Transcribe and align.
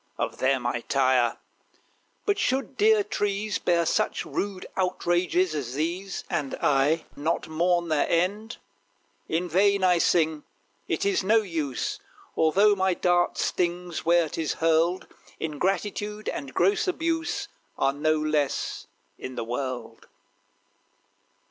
Of 0.17 0.39
them 0.39 0.65
I 0.65 0.79
tire. 0.81 1.37
But 2.25 2.39
should 2.39 2.75
dear 2.75 3.03
trees 3.03 3.59
Bear 3.59 3.85
such 3.85 4.25
rude 4.25 4.65
outrages 4.75 5.53
as 5.53 5.75
these, 5.75 6.23
And 6.27 6.55
I 6.59 7.05
not 7.15 7.47
mourn 7.47 7.89
their 7.89 8.09
end? 8.09 8.57
In 9.27 9.47
vain 9.47 9.83
I 9.83 9.99
sing: 9.99 10.43
it 10.87 11.05
is 11.05 11.23
no 11.23 11.43
use; 11.43 11.99
Although 12.35 12.73
my 12.75 12.95
dart 12.95 13.37
stings 13.37 14.03
where 14.03 14.27
'tis 14.27 14.53
hurled. 14.53 15.05
Ingratitude 15.39 16.27
and 16.29 16.51
gross 16.51 16.87
abuse 16.87 17.47
Are 17.77 17.93
no 17.93 18.15
less 18.15 18.87
in 19.19 19.35
the 19.35 19.43
world. 19.45 20.07